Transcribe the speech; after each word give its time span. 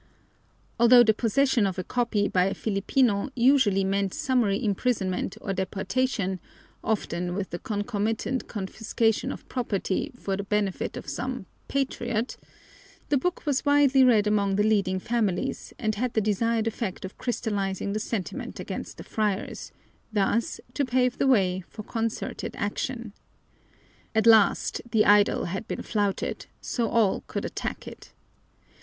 Although 0.79 1.03
the 1.03 1.13
possession 1.13 1.67
of 1.67 1.77
a 1.77 1.83
copy 1.83 2.27
by 2.27 2.45
a 2.45 2.55
Filipino 2.55 3.29
usually 3.35 3.83
meant 3.83 4.15
summary 4.15 4.57
imprisonment 4.65 5.37
or 5.41 5.53
deportation, 5.53 6.39
often 6.83 7.35
with 7.35 7.51
the 7.51 7.59
concomitant 7.59 8.47
confiscation 8.47 9.31
of 9.31 9.47
property 9.47 10.11
for 10.17 10.35
the 10.35 10.43
benefit 10.43 10.97
of 10.97 11.07
some 11.07 11.45
"patriot," 11.67 12.35
the 13.09 13.17
book 13.17 13.45
was 13.45 13.63
widely 13.63 14.03
read 14.03 14.25
among 14.25 14.55
the 14.55 14.63
leading 14.63 14.97
families 14.97 15.71
and 15.77 15.93
had 15.93 16.13
the 16.15 16.19
desired 16.19 16.65
effect 16.65 17.05
of 17.05 17.19
crystallizing 17.19 17.93
the 17.93 17.99
sentiment 17.99 18.59
against 18.59 18.97
the 18.97 19.03
friars, 19.03 19.71
thus 20.11 20.59
to 20.73 20.83
pave 20.83 21.19
the 21.19 21.27
way 21.27 21.63
for 21.69 21.83
concerted 21.83 22.55
action. 22.57 23.13
At 24.15 24.25
last 24.25 24.81
the 24.89 25.05
idol 25.05 25.45
had 25.45 25.67
been 25.67 25.83
flouted, 25.83 26.47
so 26.59 26.89
all 26.89 27.23
could 27.27 27.45
attack 27.45 27.87
it. 27.87 28.13